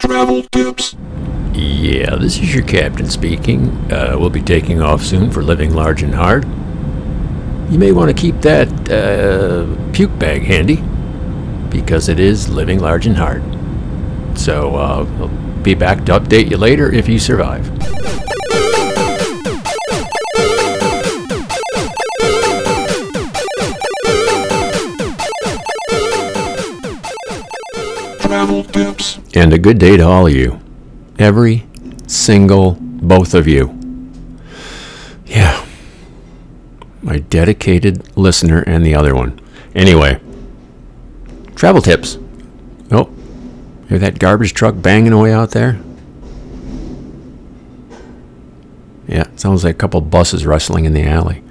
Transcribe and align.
Travel 0.00 0.42
tips. 0.50 0.96
Yeah, 1.54 2.16
this 2.16 2.38
is 2.38 2.54
your 2.54 2.64
captain 2.64 3.08
speaking. 3.08 3.70
Uh, 3.92 4.16
we'll 4.18 4.30
be 4.30 4.42
taking 4.42 4.82
off 4.82 5.02
soon 5.02 5.30
for 5.30 5.42
living 5.42 5.72
large 5.72 6.02
and 6.02 6.14
hard. 6.14 6.44
You 7.70 7.78
may 7.78 7.92
want 7.92 8.14
to 8.14 8.20
keep 8.20 8.40
that 8.40 8.68
uh, 8.90 9.66
puke 9.92 10.18
bag 10.18 10.42
handy 10.42 10.82
because 11.70 12.08
it 12.08 12.18
is 12.18 12.48
living 12.48 12.80
large 12.80 13.06
and 13.06 13.16
hard. 13.16 13.42
So 14.36 14.74
uh, 14.74 15.06
I'll 15.20 15.62
be 15.62 15.74
back 15.74 16.04
to 16.06 16.18
update 16.18 16.50
you 16.50 16.56
later 16.56 16.92
if 16.92 17.08
you 17.08 17.18
survive. 17.18 17.70
Travel 28.44 28.64
tips. 28.64 29.18
And 29.32 29.54
a 29.54 29.58
good 29.58 29.78
day 29.78 29.96
to 29.96 30.02
all 30.02 30.26
of 30.26 30.34
you. 30.34 30.60
Every 31.18 31.66
single 32.06 32.76
both 32.78 33.32
of 33.32 33.48
you. 33.48 33.74
Yeah. 35.24 35.64
My 37.00 37.20
dedicated 37.20 38.14
listener 38.18 38.60
and 38.66 38.84
the 38.84 38.94
other 38.94 39.14
one. 39.14 39.40
Anyway, 39.74 40.20
travel 41.54 41.80
tips. 41.80 42.18
Oh, 42.90 43.10
hear 43.88 43.98
that 43.98 44.18
garbage 44.18 44.52
truck 44.52 44.74
banging 44.76 45.14
away 45.14 45.32
out 45.32 45.52
there? 45.52 45.80
Yeah, 49.08 49.24
sounds 49.36 49.64
like 49.64 49.76
a 49.76 49.78
couple 49.78 50.02
buses 50.02 50.44
rustling 50.44 50.84
in 50.84 50.92
the 50.92 51.04
alley. 51.04 51.42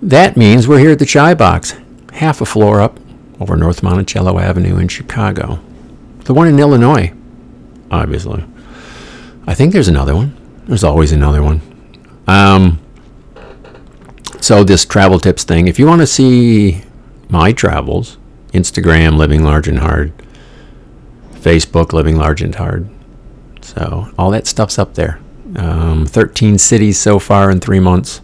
That 0.00 0.38
means 0.38 0.66
we're 0.66 0.78
here 0.78 0.92
at 0.92 0.98
the 0.98 1.04
Chai 1.04 1.34
Box, 1.34 1.74
half 2.14 2.40
a 2.40 2.46
floor 2.46 2.80
up 2.80 2.98
over 3.38 3.56
North 3.56 3.82
Monticello 3.82 4.38
Avenue 4.38 4.78
in 4.78 4.88
Chicago. 4.88 5.60
The 6.24 6.34
one 6.34 6.48
in 6.48 6.58
Illinois, 6.58 7.12
obviously. 7.90 8.44
I 9.46 9.54
think 9.54 9.72
there's 9.72 9.88
another 9.88 10.14
one. 10.14 10.34
There's 10.66 10.84
always 10.84 11.12
another 11.12 11.42
one. 11.42 11.60
Um, 12.26 12.80
so 14.40 14.64
this 14.64 14.84
travel 14.84 15.20
tips 15.20 15.44
thing, 15.44 15.68
if 15.68 15.78
you 15.78 15.86
want 15.86 16.00
to 16.00 16.06
see 16.06 16.82
my 17.28 17.52
travels, 17.52 18.18
Instagram, 18.52 19.16
Living 19.16 19.42
Large 19.42 19.68
and 19.68 19.78
Hard, 19.78 20.12
Facebook, 21.32 21.92
Living 21.92 22.16
Large 22.16 22.42
and 22.42 22.54
Hard. 22.54 22.88
So 23.60 24.08
all 24.18 24.30
that 24.30 24.46
stuff's 24.46 24.78
up 24.78 24.94
there. 24.94 25.20
Um, 25.56 26.06
13 26.06 26.58
cities 26.58 26.98
so 26.98 27.18
far 27.18 27.50
in 27.50 27.60
three 27.60 27.80
months, 27.80 28.22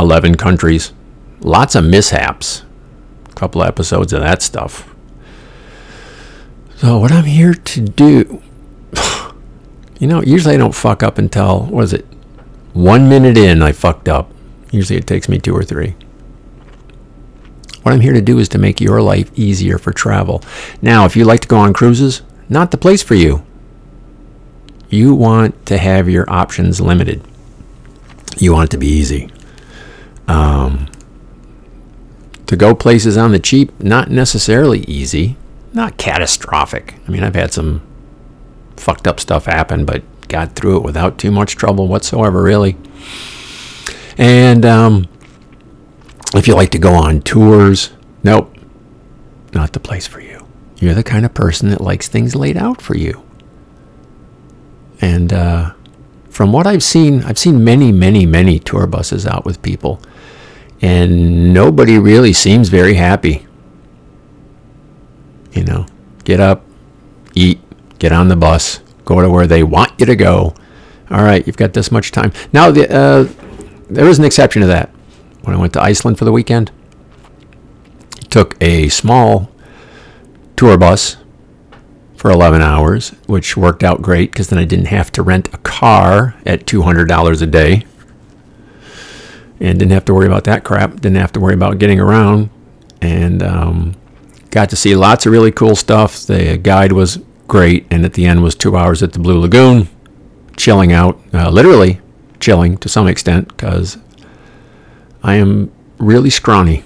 11 0.00 0.36
countries, 0.36 0.92
lots 1.40 1.74
of 1.74 1.84
mishaps, 1.84 2.64
a 3.30 3.34
couple 3.34 3.62
episodes 3.62 4.12
of 4.12 4.20
that 4.20 4.42
stuff. 4.42 4.87
So 6.78 6.96
what 6.98 7.10
I'm 7.10 7.24
here 7.24 7.54
to 7.54 7.80
do, 7.80 8.40
you 9.98 10.06
know, 10.06 10.22
usually 10.22 10.54
I 10.54 10.58
don't 10.58 10.74
fuck 10.74 11.02
up 11.02 11.18
until 11.18 11.62
what 11.66 11.82
is 11.82 11.92
it? 11.92 12.06
One 12.72 13.08
minute 13.08 13.36
in, 13.36 13.62
I 13.62 13.72
fucked 13.72 14.08
up. 14.08 14.30
Usually 14.70 14.96
it 14.96 15.06
takes 15.08 15.28
me 15.28 15.40
two 15.40 15.56
or 15.56 15.64
three. 15.64 15.96
What 17.82 17.94
I'm 17.94 18.00
here 18.00 18.12
to 18.12 18.20
do 18.20 18.38
is 18.38 18.48
to 18.50 18.58
make 18.58 18.80
your 18.80 19.02
life 19.02 19.28
easier 19.36 19.76
for 19.76 19.92
travel. 19.92 20.40
Now, 20.80 21.04
if 21.04 21.16
you 21.16 21.24
like 21.24 21.40
to 21.40 21.48
go 21.48 21.56
on 21.56 21.72
cruises, 21.72 22.22
not 22.48 22.70
the 22.70 22.78
place 22.78 23.02
for 23.02 23.16
you. 23.16 23.44
You 24.88 25.16
want 25.16 25.66
to 25.66 25.78
have 25.78 26.08
your 26.08 26.30
options 26.30 26.80
limited. 26.80 27.26
You 28.36 28.52
want 28.52 28.68
it 28.68 28.70
to 28.70 28.78
be 28.78 28.86
easy. 28.86 29.32
Um, 30.28 30.88
to 32.46 32.56
go 32.56 32.72
places 32.72 33.16
on 33.16 33.32
the 33.32 33.40
cheap, 33.40 33.80
not 33.82 34.12
necessarily 34.12 34.80
easy, 34.82 35.36
not 35.72 35.96
catastrophic. 35.96 36.94
I 37.06 37.10
mean, 37.10 37.22
I've 37.22 37.34
had 37.34 37.52
some 37.52 37.82
fucked 38.76 39.06
up 39.06 39.20
stuff 39.20 39.46
happen, 39.46 39.84
but 39.84 40.02
got 40.28 40.54
through 40.54 40.76
it 40.76 40.82
without 40.82 41.18
too 41.18 41.30
much 41.30 41.56
trouble 41.56 41.88
whatsoever, 41.88 42.42
really. 42.42 42.76
And 44.16 44.64
um, 44.64 45.08
if 46.34 46.46
you 46.46 46.54
like 46.54 46.70
to 46.70 46.78
go 46.78 46.94
on 46.94 47.22
tours, 47.22 47.90
nope, 48.22 48.54
not 49.54 49.72
the 49.72 49.80
place 49.80 50.06
for 50.06 50.20
you. 50.20 50.46
You're 50.76 50.94
the 50.94 51.02
kind 51.02 51.24
of 51.24 51.34
person 51.34 51.70
that 51.70 51.80
likes 51.80 52.08
things 52.08 52.34
laid 52.34 52.56
out 52.56 52.80
for 52.80 52.96
you. 52.96 53.24
And 55.00 55.32
uh, 55.32 55.74
from 56.30 56.52
what 56.52 56.66
I've 56.66 56.82
seen, 56.82 57.22
I've 57.24 57.38
seen 57.38 57.64
many, 57.64 57.90
many, 57.92 58.26
many 58.26 58.58
tour 58.58 58.86
buses 58.86 59.26
out 59.26 59.44
with 59.44 59.62
people, 59.62 60.00
and 60.80 61.52
nobody 61.52 61.98
really 61.98 62.32
seems 62.32 62.68
very 62.68 62.94
happy. 62.94 63.47
You 65.58 65.64
know, 65.64 65.86
get 66.22 66.38
up, 66.38 66.64
eat, 67.34 67.58
get 67.98 68.12
on 68.12 68.28
the 68.28 68.36
bus, 68.36 68.78
go 69.04 69.20
to 69.20 69.28
where 69.28 69.48
they 69.48 69.64
want 69.64 69.92
you 69.98 70.06
to 70.06 70.14
go. 70.14 70.54
All 71.10 71.24
right, 71.24 71.44
you've 71.44 71.56
got 71.56 71.72
this 71.72 71.90
much 71.90 72.12
time. 72.12 72.32
Now, 72.52 72.70
the, 72.70 72.88
uh, 72.88 73.28
there 73.90 74.04
was 74.04 74.20
an 74.20 74.24
exception 74.24 74.62
to 74.62 74.68
that. 74.68 74.90
When 75.42 75.56
I 75.56 75.58
went 75.58 75.72
to 75.72 75.82
Iceland 75.82 76.16
for 76.16 76.24
the 76.24 76.30
weekend, 76.30 76.70
took 78.30 78.56
a 78.62 78.88
small 78.88 79.50
tour 80.54 80.78
bus 80.78 81.16
for 82.14 82.30
11 82.30 82.62
hours, 82.62 83.10
which 83.26 83.56
worked 83.56 83.82
out 83.82 84.00
great 84.00 84.30
because 84.30 84.48
then 84.48 84.60
I 84.60 84.64
didn't 84.64 84.86
have 84.86 85.10
to 85.12 85.22
rent 85.22 85.52
a 85.52 85.58
car 85.58 86.36
at 86.46 86.66
$200 86.66 87.42
a 87.42 87.46
day. 87.46 87.84
And 89.60 89.76
didn't 89.76 89.90
have 89.90 90.04
to 90.04 90.14
worry 90.14 90.28
about 90.28 90.44
that 90.44 90.62
crap. 90.62 91.00
Didn't 91.00 91.16
have 91.16 91.32
to 91.32 91.40
worry 91.40 91.54
about 91.54 91.78
getting 91.78 91.98
around. 91.98 92.50
And 93.02 93.42
um, 93.42 93.96
got 94.58 94.70
to 94.70 94.74
see 94.76 94.96
lots 94.96 95.24
of 95.24 95.30
really 95.30 95.52
cool 95.52 95.76
stuff. 95.76 96.26
The 96.26 96.58
guide 96.58 96.90
was 96.90 97.20
great. 97.46 97.86
And 97.92 98.04
at 98.04 98.14
the 98.14 98.26
end 98.26 98.42
was 98.42 98.56
two 98.56 98.76
hours 98.76 99.04
at 99.04 99.12
the 99.12 99.20
Blue 99.20 99.38
Lagoon, 99.38 99.88
chilling 100.56 100.92
out, 100.92 101.16
uh, 101.32 101.48
literally 101.48 102.00
chilling 102.40 102.76
to 102.78 102.88
some 102.88 103.06
extent 103.06 103.46
because 103.46 103.98
I 105.22 105.36
am 105.36 105.70
really 105.98 106.30
scrawny. 106.30 106.82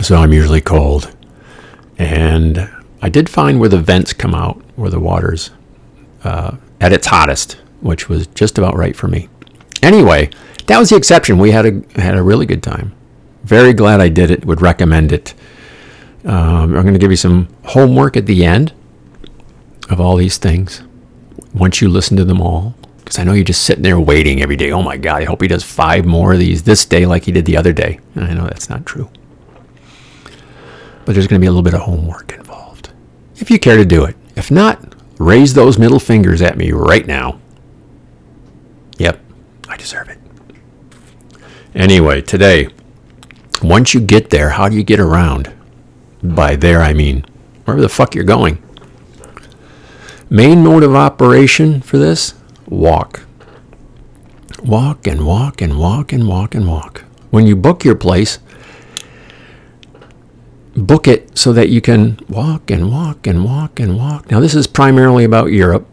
So 0.00 0.14
I'm 0.14 0.32
usually 0.32 0.60
cold. 0.60 1.12
And 1.98 2.70
I 3.02 3.08
did 3.08 3.28
find 3.28 3.58
where 3.58 3.68
the 3.68 3.80
vents 3.80 4.12
come 4.12 4.32
out, 4.32 4.62
where 4.76 4.90
the 4.90 5.00
water's 5.00 5.50
uh, 6.22 6.56
at 6.80 6.92
its 6.92 7.08
hottest, 7.08 7.54
which 7.80 8.08
was 8.08 8.28
just 8.28 8.58
about 8.58 8.76
right 8.76 8.94
for 8.94 9.08
me. 9.08 9.28
Anyway, 9.82 10.30
that 10.66 10.78
was 10.78 10.90
the 10.90 10.96
exception. 10.96 11.36
We 11.36 11.50
had 11.50 11.66
a 11.66 12.00
had 12.00 12.16
a 12.16 12.22
really 12.22 12.46
good 12.46 12.62
time. 12.62 12.94
Very 13.42 13.72
glad 13.72 14.00
I 14.00 14.08
did 14.08 14.30
it. 14.30 14.44
Would 14.44 14.62
recommend 14.62 15.10
it. 15.10 15.34
Um, 16.24 16.76
I'm 16.76 16.82
going 16.82 16.92
to 16.92 16.98
give 16.98 17.10
you 17.10 17.16
some 17.16 17.48
homework 17.64 18.16
at 18.16 18.26
the 18.26 18.44
end 18.44 18.72
of 19.88 20.00
all 20.00 20.16
these 20.16 20.38
things. 20.38 20.82
Once 21.54 21.80
you 21.80 21.88
listen 21.88 22.16
to 22.16 22.24
them 22.24 22.40
all, 22.40 22.74
because 22.98 23.18
I 23.18 23.24
know 23.24 23.32
you're 23.32 23.44
just 23.44 23.62
sitting 23.62 23.82
there 23.82 23.98
waiting 23.98 24.40
every 24.42 24.56
day. 24.56 24.70
Oh 24.70 24.82
my 24.82 24.96
God, 24.96 25.22
I 25.22 25.24
hope 25.24 25.42
he 25.42 25.48
does 25.48 25.64
five 25.64 26.04
more 26.04 26.34
of 26.34 26.38
these 26.38 26.62
this 26.62 26.84
day 26.84 27.06
like 27.06 27.24
he 27.24 27.32
did 27.32 27.46
the 27.46 27.56
other 27.56 27.72
day. 27.72 27.98
And 28.14 28.24
I 28.24 28.34
know 28.34 28.44
that's 28.44 28.70
not 28.70 28.86
true. 28.86 29.10
But 31.04 31.14
there's 31.14 31.26
going 31.26 31.40
to 31.40 31.44
be 31.44 31.46
a 31.46 31.50
little 31.50 31.64
bit 31.64 31.74
of 31.74 31.80
homework 31.80 32.32
involved. 32.34 32.90
If 33.36 33.50
you 33.50 33.58
care 33.58 33.76
to 33.76 33.84
do 33.84 34.04
it. 34.04 34.14
If 34.36 34.50
not, 34.50 34.94
raise 35.18 35.54
those 35.54 35.78
middle 35.78 35.98
fingers 35.98 36.40
at 36.40 36.56
me 36.56 36.70
right 36.70 37.06
now. 37.06 37.40
Yep, 38.98 39.18
I 39.68 39.76
deserve 39.76 40.08
it. 40.08 40.18
Anyway, 41.74 42.20
today, 42.20 42.68
once 43.62 43.92
you 43.94 44.00
get 44.00 44.30
there, 44.30 44.50
how 44.50 44.68
do 44.68 44.76
you 44.76 44.84
get 44.84 45.00
around? 45.00 45.52
By 46.22 46.56
there, 46.56 46.82
I 46.82 46.92
mean 46.92 47.24
wherever 47.64 47.80
the 47.80 47.88
fuck 47.88 48.14
you're 48.14 48.24
going. 48.24 48.62
Main 50.28 50.62
mode 50.62 50.82
of 50.82 50.94
operation 50.94 51.80
for 51.80 51.98
this 51.98 52.34
walk. 52.68 53.22
Walk 54.62 55.06
and 55.06 55.26
walk 55.26 55.62
and 55.62 55.78
walk 55.78 56.12
and 56.12 56.28
walk 56.28 56.54
and 56.54 56.68
walk. 56.68 57.04
When 57.30 57.46
you 57.46 57.56
book 57.56 57.84
your 57.84 57.94
place, 57.94 58.38
book 60.76 61.08
it 61.08 61.36
so 61.36 61.52
that 61.52 61.68
you 61.68 61.80
can 61.80 62.18
walk 62.28 62.70
and 62.70 62.90
walk 62.90 63.26
and 63.26 63.44
walk 63.44 63.80
and 63.80 63.96
walk. 63.96 64.30
Now, 64.30 64.40
this 64.40 64.54
is 64.54 64.66
primarily 64.66 65.24
about 65.24 65.46
Europe. 65.46 65.86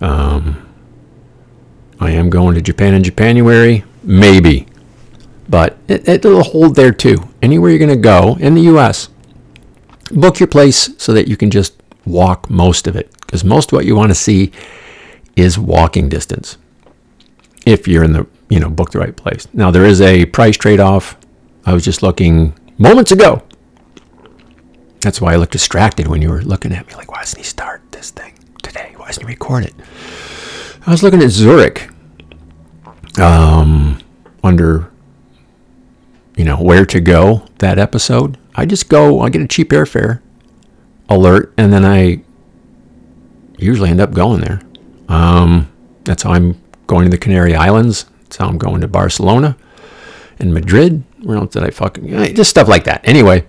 Um, 0.00 0.66
I 1.98 2.10
am 2.12 2.30
going 2.30 2.54
to 2.54 2.62
Japan 2.62 2.94
in 2.94 3.02
January, 3.02 3.84
maybe, 4.02 4.66
but 5.48 5.78
it, 5.88 6.08
it'll 6.08 6.42
hold 6.42 6.74
there 6.74 6.92
too. 6.92 7.29
Anywhere 7.42 7.70
you're 7.70 7.78
going 7.78 7.88
to 7.88 7.96
go 7.96 8.36
in 8.40 8.54
the 8.54 8.62
U.S., 8.62 9.08
book 10.10 10.40
your 10.40 10.46
place 10.46 10.90
so 10.98 11.12
that 11.12 11.28
you 11.28 11.36
can 11.36 11.50
just 11.50 11.82
walk 12.04 12.50
most 12.50 12.86
of 12.86 12.96
it, 12.96 13.10
because 13.20 13.44
most 13.44 13.70
of 13.70 13.76
what 13.76 13.86
you 13.86 13.94
want 13.94 14.10
to 14.10 14.14
see 14.14 14.52
is 15.36 15.58
walking 15.58 16.08
distance. 16.08 16.58
If 17.66 17.86
you're 17.86 18.04
in 18.04 18.12
the 18.12 18.26
you 18.50 18.60
know 18.60 18.68
book 18.68 18.90
the 18.90 18.98
right 18.98 19.16
place. 19.16 19.48
Now 19.54 19.70
there 19.70 19.86
is 19.86 20.02
a 20.02 20.26
price 20.26 20.58
trade-off. 20.58 21.16
I 21.64 21.72
was 21.72 21.84
just 21.84 22.02
looking 22.02 22.52
moments 22.76 23.12
ago. 23.12 23.42
That's 25.00 25.20
why 25.20 25.32
I 25.32 25.36
looked 25.36 25.52
distracted 25.52 26.08
when 26.08 26.20
you 26.20 26.28
were 26.28 26.42
looking 26.42 26.72
at 26.72 26.86
me 26.86 26.94
like, 26.94 27.10
why 27.10 27.20
doesn't 27.20 27.38
he 27.38 27.44
start 27.44 27.80
this 27.92 28.10
thing 28.10 28.34
today? 28.62 28.92
Why 28.96 29.06
doesn't 29.06 29.22
he 29.22 29.28
record 29.28 29.64
it? 29.64 29.74
I 30.86 30.90
was 30.90 31.02
looking 31.02 31.22
at 31.22 31.30
Zurich 31.30 31.88
um, 33.18 33.98
under, 34.44 34.89
you 36.36 36.44
know, 36.44 36.56
where 36.56 36.86
to 36.86 37.00
go 37.00 37.46
that 37.58 37.78
episode. 37.78 38.38
I 38.54 38.66
just 38.66 38.88
go, 38.88 39.20
I 39.20 39.30
get 39.30 39.42
a 39.42 39.48
cheap 39.48 39.70
airfare 39.70 40.20
alert, 41.08 41.52
and 41.56 41.72
then 41.72 41.84
I 41.84 42.22
usually 43.58 43.90
end 43.90 44.00
up 44.00 44.12
going 44.12 44.40
there. 44.40 44.60
Um, 45.08 45.70
that's 46.04 46.22
how 46.22 46.32
I'm 46.32 46.60
going 46.86 47.04
to 47.04 47.10
the 47.10 47.18
Canary 47.18 47.54
Islands. 47.54 48.06
That's 48.22 48.36
how 48.36 48.48
I'm 48.48 48.58
going 48.58 48.80
to 48.80 48.88
Barcelona 48.88 49.56
and 50.38 50.54
Madrid. 50.54 51.02
Where 51.22 51.36
else 51.36 51.52
did 51.52 51.64
I 51.64 51.70
fucking 51.70 52.34
just 52.34 52.50
stuff 52.50 52.68
like 52.68 52.84
that? 52.84 53.00
Anyway, 53.04 53.44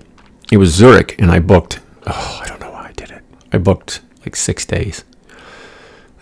it 0.52 0.58
was 0.58 0.74
Zurich, 0.74 1.16
and 1.20 1.32
I 1.32 1.40
booked. 1.40 1.80
Oh, 2.06 2.40
I 2.44 2.48
don't 2.48 2.60
know 2.60 2.72
why 2.72 2.88
I 2.88 2.92
did 2.94 3.12
it. 3.12 3.24
I 3.54 3.58
booked 3.58 4.02
like 4.22 4.36
six 4.36 4.66
days. 4.66 5.04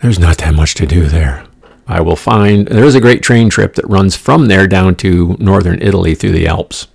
There's 0.02 0.18
not 0.18 0.38
that 0.38 0.54
much 0.54 0.74
to 0.76 0.86
do 0.86 1.06
there. 1.06 1.46
I 1.90 2.00
will 2.00 2.14
find 2.14 2.68
there 2.68 2.84
is 2.84 2.94
a 2.94 3.00
great 3.00 3.20
train 3.20 3.50
trip 3.50 3.74
that 3.74 3.88
runs 3.88 4.14
from 4.14 4.46
there 4.46 4.68
down 4.68 4.94
to 4.96 5.36
northern 5.40 5.82
Italy 5.82 6.14
through 6.14 6.30
the 6.30 6.46
Alps. 6.46 6.86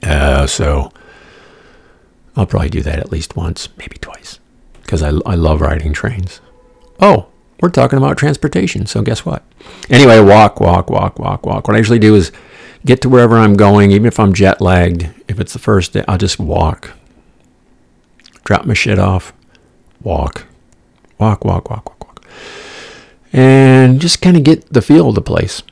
Uh, 0.00 0.46
so 0.46 0.92
I'll 2.36 2.46
probably 2.46 2.68
do 2.68 2.82
that 2.82 3.00
at 3.00 3.10
least 3.10 3.34
once, 3.34 3.68
maybe 3.76 3.96
twice, 4.00 4.38
because 4.82 5.02
I, 5.02 5.08
I 5.26 5.34
love 5.34 5.60
riding 5.60 5.92
trains. 5.92 6.40
Oh, 7.00 7.26
we're 7.60 7.70
talking 7.70 7.98
about 7.98 8.16
transportation, 8.16 8.86
so 8.86 9.02
guess 9.02 9.26
what? 9.26 9.42
Anyway, 9.90 10.20
walk, 10.20 10.60
walk, 10.60 10.88
walk, 10.88 11.18
walk, 11.18 11.44
walk. 11.44 11.66
What 11.66 11.74
I 11.74 11.78
usually 11.78 11.98
do 11.98 12.14
is 12.14 12.30
get 12.86 13.00
to 13.02 13.08
wherever 13.08 13.36
I'm 13.36 13.54
going, 13.54 13.90
even 13.90 14.06
if 14.06 14.20
I'm 14.20 14.34
jet 14.34 14.60
lagged. 14.60 15.08
If 15.26 15.40
it's 15.40 15.52
the 15.52 15.58
first 15.58 15.94
day, 15.94 16.04
I'll 16.06 16.16
just 16.16 16.38
walk. 16.38 16.92
Drop 18.44 18.66
my 18.66 18.74
shit 18.74 19.00
off, 19.00 19.32
walk, 20.00 20.46
walk, 21.18 21.44
walk, 21.44 21.68
walk, 21.68 21.88
walk, 21.88 22.00
walk. 22.00 22.01
And 23.32 24.00
just 24.00 24.20
kind 24.20 24.36
of 24.36 24.44
get 24.44 24.72
the 24.72 24.82
feel 24.82 25.08
of 25.08 25.14
the 25.14 25.22
place. 25.22 25.62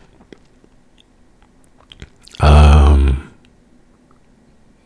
Um, 2.40 3.30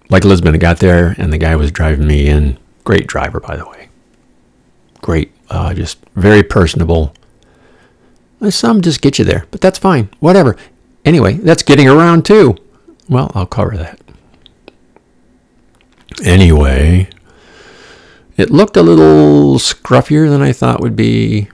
like 0.08 0.24
Lisbon, 0.24 0.54
I 0.54 0.58
got 0.58 0.78
there 0.78 1.14
and 1.18 1.32
the 1.32 1.38
guy 1.38 1.54
was 1.56 1.70
driving 1.70 2.06
me 2.06 2.28
in. 2.28 2.58
Great 2.82 3.06
driver, 3.06 3.40
by 3.40 3.56
the 3.56 3.66
way. 3.66 3.88
Great, 5.00 5.32
uh, 5.50 5.72
just 5.74 5.98
very 6.14 6.42
personable. 6.42 7.14
Some 8.50 8.82
just 8.82 9.00
get 9.00 9.18
you 9.18 9.24
there, 9.24 9.46
but 9.50 9.60
that's 9.60 9.78
fine. 9.78 10.10
Whatever. 10.20 10.56
Anyway, 11.04 11.34
that's 11.34 11.62
getting 11.62 11.88
around 11.88 12.24
too. 12.24 12.56
Well, 13.08 13.30
I'll 13.34 13.46
cover 13.46 13.76
that. 13.76 14.00
Anyway, 16.22 17.08
it 18.36 18.50
looked 18.50 18.76
a 18.76 18.82
little 18.82 19.56
scruffier 19.58 20.28
than 20.28 20.42
I 20.42 20.52
thought 20.52 20.80
would 20.80 20.96
be 20.96 21.48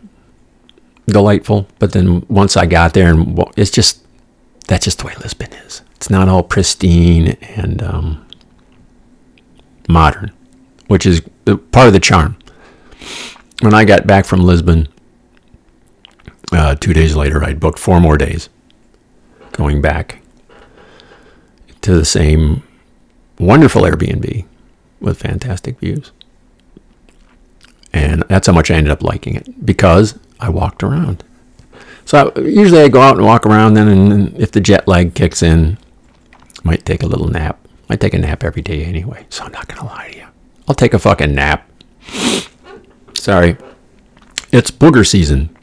delightful. 1.11 1.67
But 1.79 1.93
then 1.93 2.25
once 2.29 2.57
I 2.57 2.67
got 2.67 2.95
there, 2.95 3.11
and 3.11 3.39
it's 3.57 3.71
just 3.71 4.05
that's 4.67 4.85
just 4.85 4.99
the 4.99 5.07
way 5.07 5.15
Lisbon 5.21 5.53
is. 5.53 5.83
It's 5.97 6.11
not 6.11 6.29
all 6.29 6.43
pristine 6.43 7.37
and 7.57 7.83
um, 7.83 8.27
modern, 9.89 10.33
which 10.87 11.05
is 11.05 11.23
part 11.73 11.87
of 11.87 11.93
the 11.93 12.01
charm. 12.01 12.37
When 13.61 13.75
I 13.75 13.85
got 13.85 14.07
back 14.07 14.25
from 14.25 14.41
Lisbon, 14.41 14.89
uh, 16.53 16.75
two 16.77 16.95
days 16.95 17.15
later, 17.15 17.45
I'd 17.45 17.61
booked 17.61 17.79
four 17.79 18.01
more 18.01 18.17
days 18.17 18.49
going 19.53 19.83
back 19.83 20.23
to 21.83 21.93
the 21.93 22.05
same 22.05 22.63
wonderful 23.39 23.83
Airbnb 23.83 24.47
with 25.01 25.19
fantastic 25.19 25.79
views. 25.79 26.13
And 27.93 28.23
that's 28.29 28.47
how 28.47 28.53
much 28.53 28.71
I 28.71 28.75
ended 28.75 28.93
up 28.93 29.03
liking 29.03 29.35
it 29.35 29.67
because 29.67 30.19
I 30.41 30.49
walked 30.49 30.83
around. 30.83 31.25
So 32.05 32.33
I, 32.37 32.41
usually 32.41 32.81
I 32.83 32.89
go 32.89 33.01
out 33.01 33.17
and 33.17 33.25
walk 33.25 33.47
around 33.47 33.75
then, 33.75 33.89
and 33.89 34.37
if 34.41 34.53
the 34.53 34.61
jet 34.61 34.89
lag 34.89 35.15
kicks 35.15 35.43
in, 35.43 35.79
might 36.65 36.85
take 36.85 37.03
a 37.03 37.07
little 37.07 37.29
nap. 37.29 37.59
I 37.89 37.97
take 37.97 38.15
a 38.15 38.19
nap 38.19 38.45
every 38.45 38.63
day 38.63 38.85
anyway, 38.85 39.27
so 39.31 39.45
I'm 39.45 39.53
not 39.53 39.69
gonna 39.69 39.87
lie 39.87 40.11
to 40.11 40.19
you. 40.19 40.27
I'll 40.69 40.75
take 40.75 40.95
a 40.95 40.99
fucking 40.99 41.35
nap. 41.35 41.69
Sorry, 43.15 43.57
it's 44.53 44.71
booger 44.71 45.07
season, 45.07 45.57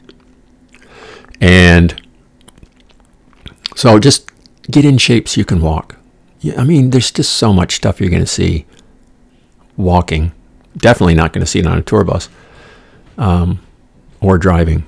and 1.40 2.00
so 3.74 3.98
just 3.98 4.30
get 4.70 4.84
in 4.84 4.98
shape 4.98 5.28
so 5.28 5.40
you 5.40 5.44
can 5.44 5.60
walk. 5.60 5.96
Yeah, 6.40 6.60
I 6.60 6.64
mean, 6.64 6.90
there's 6.90 7.10
just 7.10 7.32
so 7.32 7.52
much 7.52 7.76
stuff 7.76 8.00
you're 8.00 8.10
gonna 8.10 8.26
see 8.26 8.66
walking. 9.76 10.32
Definitely 10.76 11.14
not 11.14 11.32
gonna 11.32 11.46
see 11.46 11.58
it 11.58 11.66
on 11.66 11.78
a 11.78 11.82
tour 11.82 12.04
bus 12.04 12.28
um, 13.18 13.60
or 14.20 14.38
driving. 14.38 14.84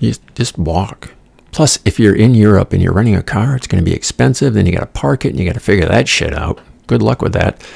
You 0.00 0.14
just 0.34 0.58
walk. 0.58 1.12
Plus, 1.52 1.78
if 1.84 1.98
you're 1.98 2.14
in 2.14 2.34
Europe 2.34 2.72
and 2.72 2.82
you're 2.82 2.92
renting 2.92 3.16
a 3.16 3.22
car, 3.22 3.56
it's 3.56 3.66
going 3.66 3.82
to 3.82 3.90
be 3.90 3.96
expensive. 3.96 4.54
Then 4.54 4.66
you 4.66 4.72
got 4.72 4.80
to 4.80 4.86
park 4.86 5.24
it 5.24 5.30
and 5.30 5.38
you 5.38 5.46
got 5.46 5.54
to 5.54 5.60
figure 5.60 5.86
that 5.86 6.06
shit 6.08 6.34
out. 6.34 6.60
Good 6.86 7.02
luck 7.02 7.22
with 7.22 7.32
that. 7.32 7.66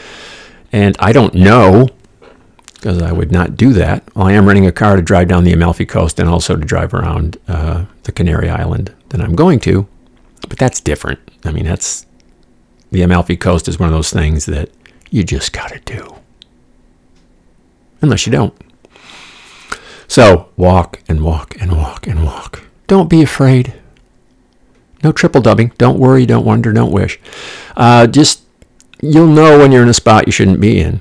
And 0.72 0.96
I 0.98 1.12
don't 1.12 1.34
know 1.34 1.88
because 2.74 3.02
I 3.02 3.12
would 3.12 3.30
not 3.30 3.56
do 3.56 3.72
that. 3.74 4.04
Well, 4.14 4.26
I 4.26 4.32
am 4.32 4.46
renting 4.46 4.66
a 4.66 4.72
car 4.72 4.96
to 4.96 5.02
drive 5.02 5.28
down 5.28 5.44
the 5.44 5.52
Amalfi 5.52 5.84
Coast 5.84 6.18
and 6.18 6.28
also 6.28 6.56
to 6.56 6.64
drive 6.64 6.94
around 6.94 7.36
uh, 7.46 7.84
the 8.04 8.12
Canary 8.12 8.48
Island 8.48 8.94
that 9.10 9.20
I'm 9.20 9.34
going 9.34 9.60
to. 9.60 9.86
But 10.48 10.58
that's 10.58 10.80
different. 10.80 11.20
I 11.44 11.50
mean, 11.50 11.64
that's 11.64 12.06
the 12.90 13.02
Amalfi 13.02 13.36
Coast 13.36 13.68
is 13.68 13.78
one 13.78 13.88
of 13.88 13.94
those 13.94 14.10
things 14.10 14.46
that 14.46 14.70
you 15.10 15.24
just 15.24 15.52
got 15.52 15.72
to 15.72 15.80
do. 15.80 16.16
Unless 18.00 18.26
you 18.26 18.32
don't. 18.32 18.54
So 20.10 20.48
walk 20.56 21.00
and 21.08 21.22
walk 21.22 21.54
and 21.60 21.70
walk 21.70 22.08
and 22.08 22.24
walk. 22.24 22.64
Don't 22.88 23.08
be 23.08 23.22
afraid. 23.22 23.74
No 25.04 25.12
triple 25.12 25.40
dubbing. 25.40 25.70
Don't 25.78 26.00
worry, 26.00 26.26
don't 26.26 26.44
wonder, 26.44 26.72
don't 26.72 26.90
wish. 26.90 27.20
Uh, 27.76 28.08
just, 28.08 28.42
you'll 29.00 29.28
know 29.28 29.56
when 29.56 29.70
you're 29.70 29.84
in 29.84 29.88
a 29.88 29.94
spot 29.94 30.26
you 30.26 30.32
shouldn't 30.32 30.60
be 30.60 30.80
in, 30.80 31.00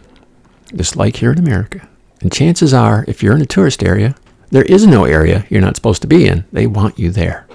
just 0.76 0.96
like 0.96 1.16
here 1.16 1.32
in 1.32 1.40
America. 1.40 1.90
And 2.22 2.32
chances 2.32 2.72
are, 2.72 3.04
if 3.08 3.24
you're 3.24 3.36
in 3.36 3.42
a 3.42 3.48
tourist 3.48 3.82
area, 3.82 4.14
there 4.52 4.66
is 4.66 4.86
no 4.86 5.06
area 5.06 5.44
you're 5.50 5.60
not 5.60 5.76
supposed 5.76 6.04
to 6.04 6.08
be 6.08 6.28
in. 6.28 6.46
They 6.54 6.68
want 6.68 7.00
you 7.00 7.10
there. 7.10 7.48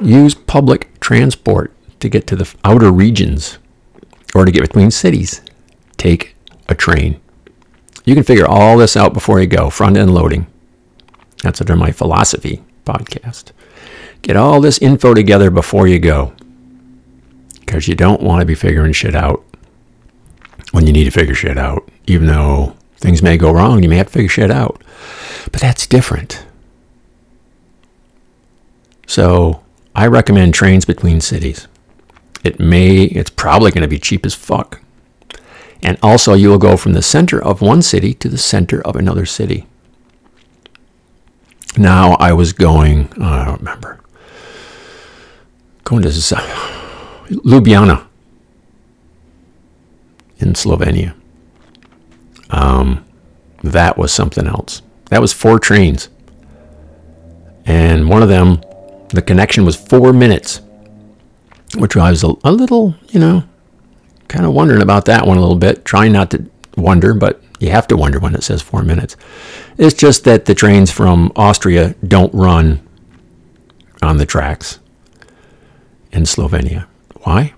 Use 0.00 0.34
public 0.34 0.98
transport 1.00 1.74
to 2.00 2.08
get 2.08 2.26
to 2.28 2.36
the 2.36 2.50
outer 2.64 2.90
regions 2.90 3.58
or 4.34 4.46
to 4.46 4.50
get 4.50 4.62
between 4.62 4.90
cities. 4.90 5.42
Take 5.98 6.34
a 6.66 6.74
train. 6.74 7.20
You 8.08 8.14
can 8.14 8.24
figure 8.24 8.48
all 8.48 8.78
this 8.78 8.96
out 8.96 9.12
before 9.12 9.38
you 9.38 9.46
go, 9.46 9.68
front 9.68 9.98
end 9.98 10.14
loading. 10.14 10.46
That's 11.42 11.60
under 11.60 11.76
my 11.76 11.92
philosophy 11.92 12.62
podcast. 12.86 13.52
Get 14.22 14.34
all 14.34 14.62
this 14.62 14.78
info 14.78 15.12
together 15.12 15.50
before 15.50 15.86
you 15.86 15.98
go 15.98 16.32
because 17.60 17.86
you 17.86 17.94
don't 17.94 18.22
want 18.22 18.40
to 18.40 18.46
be 18.46 18.54
figuring 18.54 18.94
shit 18.94 19.14
out 19.14 19.44
when 20.70 20.86
you 20.86 20.92
need 20.94 21.04
to 21.04 21.10
figure 21.10 21.34
shit 21.34 21.58
out. 21.58 21.86
Even 22.06 22.28
though 22.28 22.74
things 22.96 23.22
may 23.22 23.36
go 23.36 23.52
wrong, 23.52 23.82
you 23.82 23.90
may 23.90 23.98
have 23.98 24.06
to 24.06 24.12
figure 24.14 24.30
shit 24.30 24.50
out. 24.50 24.82
But 25.52 25.60
that's 25.60 25.86
different. 25.86 26.46
So 29.06 29.62
I 29.94 30.06
recommend 30.06 30.54
trains 30.54 30.86
between 30.86 31.20
cities. 31.20 31.68
It 32.42 32.58
may, 32.58 33.02
it's 33.02 33.28
probably 33.28 33.70
going 33.70 33.82
to 33.82 33.86
be 33.86 33.98
cheap 33.98 34.24
as 34.24 34.34
fuck. 34.34 34.80
And 35.82 35.98
also, 36.02 36.34
you 36.34 36.48
will 36.48 36.58
go 36.58 36.76
from 36.76 36.92
the 36.92 37.02
center 37.02 37.42
of 37.42 37.60
one 37.60 37.82
city 37.82 38.14
to 38.14 38.28
the 38.28 38.38
center 38.38 38.80
of 38.82 38.96
another 38.96 39.26
city. 39.26 39.66
Now 41.76 42.14
I 42.14 42.32
was 42.32 42.52
going, 42.52 43.12
oh, 43.18 43.24
I 43.24 43.44
don't 43.44 43.60
remember, 43.60 44.00
going 45.84 46.02
to 46.02 46.08
Ljubljana 46.08 48.06
in 50.38 50.54
Slovenia. 50.54 51.14
Um, 52.50 53.04
that 53.62 53.96
was 53.98 54.12
something 54.12 54.46
else. 54.46 54.82
That 55.10 55.20
was 55.20 55.32
four 55.32 55.58
trains. 55.58 56.08
And 57.66 58.08
one 58.08 58.22
of 58.22 58.28
them, 58.28 58.62
the 59.10 59.22
connection 59.22 59.64
was 59.64 59.76
four 59.76 60.12
minutes, 60.12 60.60
which 61.76 61.96
I 61.96 62.10
was 62.10 62.24
a, 62.24 62.34
a 62.44 62.52
little, 62.52 62.94
you 63.10 63.20
know, 63.20 63.44
kind 64.28 64.44
of 64.46 64.52
wondering 64.52 64.82
about 64.82 65.06
that 65.06 65.26
one 65.26 65.36
a 65.36 65.40
little 65.40 65.56
bit, 65.56 65.84
trying 65.84 66.12
not 66.12 66.30
to 66.32 66.44
wonder, 66.76 67.14
but 67.14 67.42
you 67.58 67.70
have 67.70 67.88
to 67.88 67.96
wonder 67.96 68.18
when 68.18 68.34
it 68.34 68.42
says 68.42 68.62
four 68.62 68.82
minutes. 68.82 69.16
It's 69.78 69.94
just 69.94 70.24
that 70.24 70.44
the 70.44 70.54
trains 70.54 70.90
from 70.90 71.32
Austria 71.36 71.94
don't 72.06 72.32
run 72.32 72.86
on 74.02 74.16
the 74.16 74.26
tracks 74.26 74.78
in 76.12 76.22
Slovenia. 76.22 76.86
Why? 77.22 77.54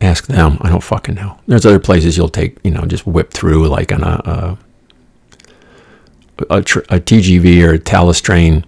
Ask 0.00 0.26
them. 0.26 0.58
I 0.60 0.68
don't 0.68 0.82
fucking 0.82 1.14
know. 1.14 1.38
There's 1.46 1.66
other 1.66 1.78
places 1.80 2.16
you'll 2.16 2.28
take, 2.28 2.58
you 2.62 2.70
know, 2.70 2.82
just 2.82 3.06
whip 3.06 3.32
through 3.32 3.66
like 3.68 3.92
on 3.92 4.02
a 4.02 4.58
a, 6.38 6.56
a, 6.58 6.62
tr- 6.62 6.80
a 6.90 7.00
TGV 7.00 7.62
or 7.66 7.74
a 7.74 7.78
Thalys 7.78 8.20
train 8.20 8.64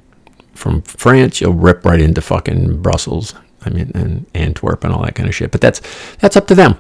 from 0.55 0.83
France. 0.83 1.41
You'll 1.41 1.53
rip 1.53 1.85
right 1.85 2.01
into 2.01 2.21
fucking 2.21 2.83
Brussels. 2.83 3.35
I 3.65 3.71
mean, 3.71 3.93
and 3.95 4.27
Antwerp 4.35 4.85
and 4.85 4.93
all 4.93 5.03
that 5.03 5.15
kind 5.15 5.29
of 5.29 5.35
shit. 5.35 5.51
But 5.51 5.61
that's 5.61 5.81
that's 6.19 6.37
up 6.37 6.47
to 6.49 6.55
them. 6.55 6.79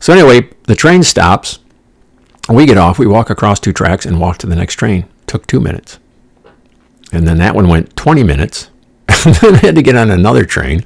So 0.00 0.12
anyway, 0.12 0.48
the 0.64 0.74
train 0.74 1.02
stops 1.02 1.60
we 2.50 2.66
get 2.66 2.78
off, 2.78 2.98
we 2.98 3.06
walk 3.06 3.30
across 3.30 3.60
two 3.60 3.72
tracks 3.72 4.06
and 4.06 4.20
walk 4.20 4.38
to 4.38 4.46
the 4.46 4.56
next 4.56 4.74
train. 4.74 5.06
Took 5.26 5.46
two 5.46 5.60
minutes. 5.60 5.98
And 7.12 7.26
then 7.26 7.38
that 7.38 7.54
one 7.54 7.68
went 7.68 7.94
20 7.96 8.22
minutes. 8.22 8.70
and 9.24 9.34
then 9.36 9.54
I 9.56 9.58
had 9.58 9.74
to 9.76 9.82
get 9.82 9.96
on 9.96 10.10
another 10.10 10.44
train. 10.44 10.84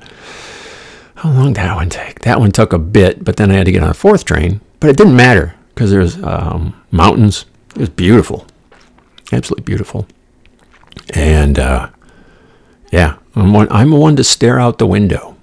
How 1.17 1.31
long 1.31 1.53
did 1.53 1.63
that 1.63 1.77
one 1.77 1.89
take? 1.89 2.21
That 2.21 2.39
one 2.39 2.53
took 2.53 2.73
a 2.73 2.79
bit, 2.79 3.25
but 3.25 3.37
then 3.37 3.51
I 3.51 3.55
had 3.55 3.67
to 3.67 3.73
get 3.73 3.83
on 3.83 3.91
a 3.91 3.95
fourth 3.95 4.25
train. 4.25 4.61
But 4.81 4.91
it 4.91 4.97
didn't 4.97 5.17
matter 5.17 5.55
because 5.75 5.91
there's 5.91 6.23
um, 6.23 6.81
mountains. 6.91 7.47
It 7.71 7.79
was 7.79 7.89
beautiful, 7.89 8.47
absolutely 9.33 9.65
beautiful. 9.65 10.07
And 11.15 11.59
uh, 11.59 11.89
yeah, 12.93 13.17
I'm 13.35 13.53
one, 13.53 13.69
I'm 13.71 13.91
one 13.91 14.17
to 14.17 14.25
stare 14.25 14.61
out 14.61 14.79
the 14.79 14.87
window, 14.87 15.37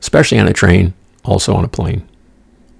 especially 0.00 0.38
on 0.38 0.48
a 0.48 0.52
train, 0.52 0.94
also 1.24 1.54
on 1.54 1.64
a 1.64 1.68
plane. 1.68 2.06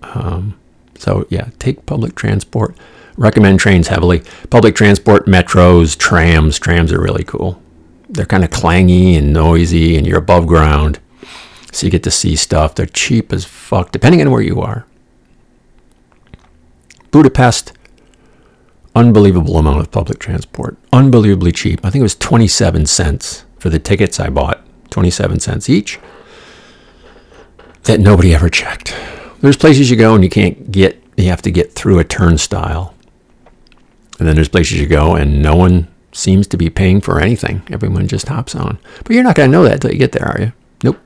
Um, 0.03 0.59
so 0.99 1.27
yeah, 1.31 1.49
take 1.59 1.87
public 1.87 2.15
transport. 2.15 2.77
Recommend 3.17 3.61
trains 3.61 3.89
heavily. 3.89 4.23
Public 4.51 4.75
transport, 4.75 5.27
metros, 5.27 5.97
trams. 5.97 6.59
Trams 6.59 6.93
are 6.93 7.01
really 7.01 7.25
cool. 7.25 7.63
They're 8.09 8.27
kind 8.27 8.45
of 8.45 8.51
clangy 8.51 9.17
and 9.17 9.33
noisy, 9.33 9.97
and 9.97 10.07
you're 10.07 10.19
above 10.19 10.47
ground, 10.47 11.01
so 11.73 11.87
you 11.87 11.91
get 11.91 12.03
to 12.05 12.11
see 12.11 12.37
stuff. 12.37 12.75
They're 12.75 12.87
cheap 12.87 13.33
as 13.33 13.45
fuck, 13.45 13.93
depending 13.93 14.21
on 14.21 14.31
where 14.31 14.43
you 14.43 14.61
are. 14.61 14.87
Budapest, 17.11 17.73
unbelievable 18.95 19.57
amount 19.57 19.81
of 19.81 19.91
public 19.91 20.19
transport. 20.19 20.77
Unbelievably 20.93 21.53
cheap. 21.53 21.85
I 21.85 21.91
think 21.91 22.01
it 22.01 22.05
was 22.05 22.17
27 22.17 22.87
cents 22.87 23.45
for 23.59 23.71
the 23.71 23.79
tickets 23.79 24.21
I 24.21 24.31
bought. 24.31 24.65
27 24.91 25.41
cents 25.41 25.71
each. 25.71 25.99
That 27.85 28.01
nobody 28.01 28.35
ever 28.35 28.49
checked. 28.49 28.95
There's 29.41 29.57
places 29.57 29.91
you 29.91 29.97
go 29.97 30.15
and 30.15 30.25
you 30.25 30.31
can't 30.31 30.73
get, 30.73 31.03
you 31.17 31.29
have 31.29 31.43
to 31.43 31.51
get 31.51 31.75
through 31.75 31.99
a 31.99 32.05
turnstile. 32.05 32.95
And 34.19 34.27
then 34.27 34.37
there's 34.37 34.49
places 34.49 34.81
you 34.81 34.87
go 34.87 35.15
and 35.17 35.43
no 35.43 35.55
one 35.55 35.89
seems 36.13 36.47
to 36.47 36.57
be 36.57 36.71
paying 36.71 37.01
for 37.01 37.21
anything. 37.21 37.63
Everyone 37.71 38.09
just 38.09 38.29
hops 38.29 38.55
on. 38.55 38.79
But 39.05 39.11
you're 39.11 39.25
not 39.25 39.37
going 39.37 39.51
to 39.51 39.53
know 39.53 39.65
that 39.65 39.75
until 39.75 39.93
you 39.93 39.99
get 39.99 40.13
there, 40.13 40.27
are 40.27 40.41
you? 40.41 40.53
Nope. 40.83 40.99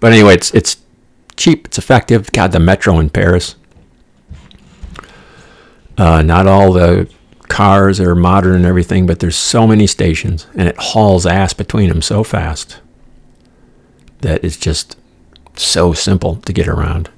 But 0.00 0.12
anyway, 0.12 0.34
it's 0.34 0.54
it's 0.54 0.76
cheap, 1.36 1.66
it's 1.66 1.78
effective. 1.78 2.30
God, 2.32 2.52
the 2.52 2.60
metro 2.60 2.98
in 2.98 3.10
Paris. 3.10 3.56
Uh, 5.96 6.22
not 6.22 6.46
all 6.46 6.72
the 6.72 7.10
cars 7.48 7.98
are 7.98 8.14
modern 8.14 8.54
and 8.56 8.66
everything, 8.66 9.06
but 9.06 9.18
there's 9.18 9.34
so 9.34 9.66
many 9.66 9.86
stations, 9.86 10.46
and 10.54 10.68
it 10.68 10.76
hauls 10.78 11.26
ass 11.26 11.52
between 11.52 11.88
them 11.88 12.02
so 12.02 12.22
fast 12.22 12.80
that 14.20 14.44
it's 14.44 14.56
just 14.56 14.96
so 15.58 15.92
simple 15.92 16.36
to 16.36 16.52
get 16.52 16.68
around. 16.68 17.10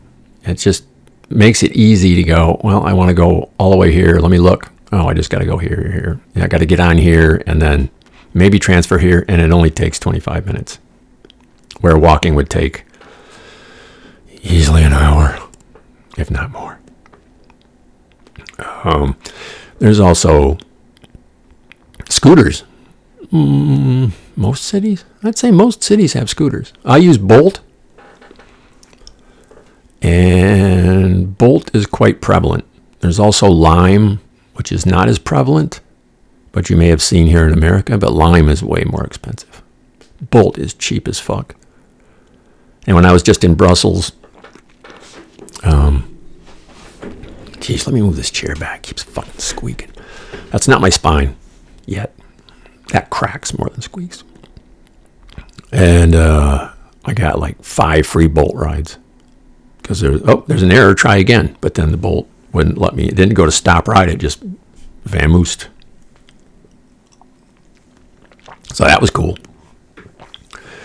It 0.45 0.55
just 0.55 0.85
makes 1.29 1.63
it 1.63 1.73
easy 1.73 2.15
to 2.17 2.23
go. 2.23 2.61
Well, 2.63 2.85
I 2.85 2.93
want 2.93 3.09
to 3.09 3.15
go 3.15 3.51
all 3.59 3.71
the 3.71 3.77
way 3.77 3.93
here. 3.93 4.19
Let 4.19 4.31
me 4.31 4.39
look. 4.39 4.71
Oh, 4.93 5.07
I 5.07 5.15
just 5.15 5.31
got 5.31 5.39
to 5.39 5.45
go 5.45 5.57
here, 5.59 5.91
here. 5.93 6.21
Yeah, 6.35 6.45
I 6.45 6.49
got 6.49 6.59
to 6.59 6.67
get 6.67 6.81
on 6.81 6.99
here, 6.99 7.43
and 7.47 7.63
then 7.63 7.91
maybe 8.35 8.59
transfer 8.59 8.99
here, 8.99 9.25
and 9.29 9.41
it 9.41 9.53
only 9.53 9.71
takes 9.71 9.99
25 9.99 10.47
minutes, 10.47 10.79
where 11.81 11.97
walking 11.97 12.35
would 12.35 12.51
take 12.51 12.85
easily 14.43 14.83
an 14.83 14.93
hour, 14.93 15.39
if 16.19 16.31
not 16.31 16.51
more. 16.51 16.81
Um, 18.85 19.17
there's 19.79 20.01
also 20.01 20.59
scooters. 22.09 22.65
Mm, 23.33 24.11
most 24.37 24.65
cities, 24.65 25.05
I'd 25.23 25.39
say 25.39 25.51
most 25.51 25.85
cities 25.85 26.15
have 26.15 26.29
scooters. 26.29 26.73
I 26.85 26.97
use 26.97 27.17
Bolt, 27.17 27.61
and 30.03 31.37
Bolt 31.37 31.75
is 31.75 31.87
quite 31.87 32.21
prevalent. 32.21 32.65
There's 33.01 33.19
also 33.19 33.49
Lime, 33.49 34.21
which 34.55 34.73
is 34.73 34.87
not 34.87 35.09
as 35.09 35.19
prevalent, 35.19 35.81
but 36.53 36.71
you 36.71 36.77
may 36.77 36.89
have 36.89 37.03
seen 37.03 37.27
here 37.27 37.47
in 37.47 37.53
America, 37.53 37.97
but 37.99 38.13
Lime 38.13 38.49
is 38.49 38.63
way 38.63 38.85
more 38.85 39.05
expensive. 39.05 39.63
Bolt 40.21 40.59
is 40.59 40.75
cheap 40.75 41.09
as 41.09 41.19
fuck. 41.19 41.55
And 42.87 42.97
when 42.97 43.07
I 43.07 43.13
was 43.13 43.23
just 43.23 43.45
in 43.45 43.55
Brussels, 43.55 44.13
um, 45.63 46.11
Jeez, 47.61 47.87
let 47.87 47.93
me 47.93 48.01
move 48.01 48.17
this 48.17 48.31
chair 48.31 48.57
back. 48.57 48.79
It 48.79 48.83
keeps 48.89 49.03
fucking 49.03 49.39
squeaking. 49.39 49.91
That's 50.51 50.67
not 50.67 50.81
my 50.81 50.89
spine 50.89 51.37
yet. 51.85 52.15
That 52.89 53.11
cracks 53.11 53.57
more 53.57 53.69
than 53.69 53.83
squeaks. 53.83 54.25
And 55.71 56.15
uh, 56.15 56.73
I 57.05 57.13
got 57.13 57.39
like 57.39 57.63
five 57.63 58.07
free 58.07 58.29
bolt 58.29 58.57
rides 58.57 58.99
because 59.91 60.01
there's 60.03 60.23
oh 60.23 60.45
there's 60.47 60.63
an 60.63 60.71
error. 60.71 60.95
Try 60.95 61.17
again, 61.17 61.57
but 61.61 61.75
then 61.75 61.91
the 61.91 61.97
bolt 61.97 62.29
wouldn't 62.53 62.79
let 62.79 62.95
me. 62.95 63.09
It 63.09 63.17
didn't 63.17 63.35
go 63.35 63.45
to 63.45 63.51
stop 63.51 63.89
right, 63.89 64.09
It 64.09 64.19
just 64.19 64.45
vamoosed. 65.03 65.67
So 68.73 68.85
that 68.85 69.01
was 69.01 69.11
cool. 69.11 69.37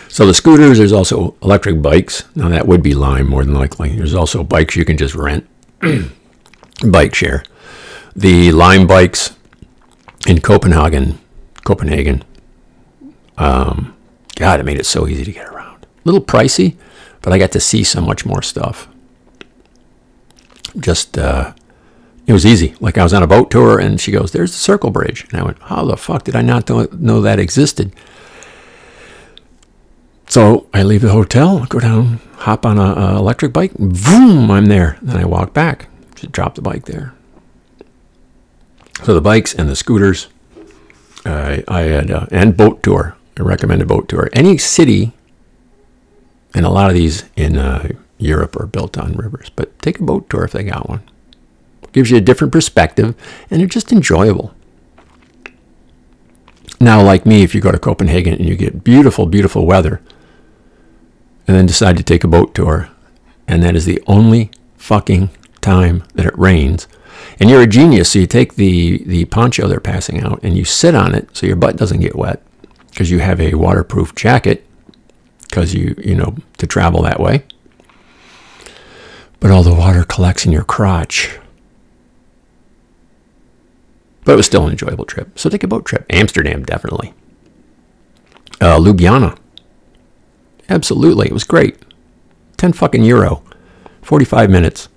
So 0.08 0.26
the 0.26 0.34
scooters, 0.34 0.80
there's 0.80 0.92
also 0.92 1.36
electric 1.44 1.84
bikes. 1.84 2.24
Now 2.36 2.50
that 2.50 2.68
would 2.68 2.82
be 2.82 2.96
Lime 2.96 3.30
more 3.30 3.46
than 3.46 3.54
likely. 3.54 3.96
There's 3.96 4.16
also 4.16 4.44
bikes 4.44 4.76
you 4.76 4.86
can 4.86 4.98
just 4.98 5.14
rent. 5.14 5.48
bike 6.90 7.14
share. 7.14 7.44
The 8.16 8.52
Lime 8.54 8.88
bikes 8.88 9.36
in 10.26 10.42
Copenhagen, 10.42 11.20
Copenhagen. 11.64 12.24
Um, 13.38 13.96
God, 14.34 14.60
it 14.60 14.64
made 14.64 14.80
it 14.80 14.88
so 14.88 15.08
easy 15.08 15.26
to 15.26 15.32
get 15.32 15.48
around. 15.48 15.84
A 15.84 15.88
little 16.06 16.22
pricey, 16.22 16.76
but 17.22 17.34
I 17.34 17.38
got 17.38 17.52
to 17.52 17.60
see 17.60 17.84
so 17.84 18.02
much 18.02 18.26
more 18.26 18.42
stuff. 18.42 18.88
Just, 20.78 21.18
uh, 21.18 21.54
it 22.28 22.34
was 22.34 22.46
easy. 22.46 22.76
Like 22.80 22.98
I 22.98 23.04
was 23.04 23.14
on 23.14 23.24
a 23.24 23.28
boat 23.28 23.52
tour, 23.52 23.80
and 23.80 24.00
she 24.00 24.12
goes, 24.12 24.32
"There's 24.32 24.52
the 24.52 24.58
Circle 24.58 24.92
Bridge," 24.92 25.26
and 25.30 25.40
I 25.40 25.44
went, 25.44 25.58
"How 25.62 25.86
the 25.86 25.98
fuck 25.98 26.24
did 26.24 26.36
I 26.36 26.42
not 26.42 26.70
know 26.94 27.22
that 27.22 27.40
existed?" 27.40 27.94
So 30.28 30.68
I 30.74 30.84
leave 30.84 31.02
the 31.02 31.12
hotel, 31.12 31.66
go 31.66 31.80
down, 31.80 32.20
hop 32.38 32.66
on 32.66 32.78
a, 32.80 33.16
electric 33.18 33.54
bike, 33.54 33.74
boom, 33.78 34.50
I'm 34.50 34.66
there. 34.66 34.98
Then 35.02 35.18
I 35.18 35.26
walk 35.26 35.54
back, 35.54 35.88
just 36.16 36.32
drop 36.32 36.56
the 36.56 36.62
bike 36.62 36.86
there. 36.86 37.14
So 39.04 39.14
the 39.14 39.22
bikes 39.22 39.54
and 39.54 39.70
the 39.70 39.76
scooters, 39.76 40.28
I 41.26 41.64
had 41.68 42.12
uh, 42.12 42.26
and 42.32 42.58
boat 42.58 42.82
tour. 42.82 43.16
I 43.38 43.44
recommend 43.44 43.82
a 43.82 43.86
boat 43.86 44.08
tour. 44.08 44.30
Any 44.34 44.58
city, 44.58 45.14
and 46.54 46.66
a 46.66 46.70
lot 46.70 46.90
of 46.90 46.96
these 46.96 47.26
in 47.36 47.58
uh, 47.58 47.90
Europe 48.26 48.56
are 48.60 48.66
built 48.66 48.98
on 48.98 49.14
rivers, 49.14 49.50
but 49.56 49.78
take 49.80 50.00
a 50.00 50.04
boat 50.04 50.30
tour 50.30 50.44
if 50.44 50.52
they 50.52 50.64
got 50.64 50.90
one. 50.90 51.02
Gives 51.92 52.12
you 52.12 52.18
a 52.18 52.22
different 52.22 52.52
perspective, 52.52 53.16
and 53.50 53.60
they're 53.60 53.68
just 53.68 53.92
enjoyable. 53.92 54.54
Now, 56.80 57.02
like 57.02 57.26
me, 57.26 57.44
if 57.44 57.56
you 57.56 57.62
go 57.62 57.72
to 57.72 57.80
Copenhagen 57.80 58.34
and 58.34 58.46
you 58.46 58.56
get 58.56 58.84
beautiful, 58.84 59.26
beautiful 59.26 59.66
weather, 59.66 60.02
and 61.48 61.56
then 61.56 61.66
decide 61.66 61.98
to 61.98 62.04
take 62.04 62.24
a 62.24 62.28
boat 62.28 62.54
tour, 62.54 62.90
and 63.48 63.64
that 63.64 63.76
is 63.76 63.86
the 63.86 64.04
only 64.08 64.52
fucking 64.76 65.30
time 65.62 66.04
that 66.16 66.26
it 66.26 66.38
rains, 66.38 66.88
and 67.40 67.50
you're 67.50 67.62
a 67.62 67.68
genius, 67.68 68.12
so 68.12 68.20
you 68.20 68.28
take 68.28 68.56
the, 68.56 69.04
the 69.06 69.26
poncho 69.26 69.68
they're 69.68 69.80
passing 69.80 70.22
out 70.22 70.40
and 70.44 70.58
you 70.58 70.66
sit 70.66 70.96
on 70.96 71.14
it 71.14 71.36
so 71.36 71.46
your 71.46 71.56
butt 71.56 71.78
doesn't 71.78 72.00
get 72.00 72.16
wet 72.16 72.42
because 72.90 73.12
you 73.12 73.20
have 73.20 73.42
a 73.42 73.56
waterproof 73.56 74.16
jacket 74.16 74.66
because 75.42 75.74
you, 75.74 75.96
you 75.98 76.16
know, 76.16 76.36
to 76.58 76.68
travel 76.68 77.02
that 77.04 77.20
way. 77.20 77.44
But 79.46 79.52
all 79.52 79.62
the 79.62 79.76
water 79.76 80.04
collects 80.04 80.48
in 80.48 80.52
your 80.52 80.64
crotch. 80.64 81.38
But 84.24 84.32
it 84.32 84.38
was 84.38 84.48
still 84.48 84.66
an 84.66 84.72
enjoyable 84.72 85.06
trip. 85.06 85.38
So 85.38 85.52
take 85.52 85.64
a 85.64 85.68
boat 85.68 85.86
trip. 85.86 86.04
Amsterdam, 86.10 86.64
definitely. 86.64 87.14
Uh, 88.60 88.80
Ljubljana. 88.80 89.38
Absolutely. 90.68 91.28
It 91.28 91.34
was 91.34 91.44
great. 91.44 91.78
10 92.58 92.74
fucking 92.74 93.04
euro. 93.04 93.44
45 94.02 94.50
minutes. 94.50 94.90